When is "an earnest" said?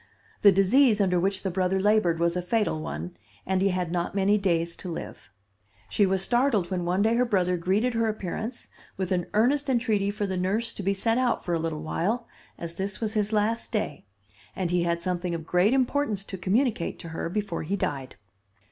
9.11-9.69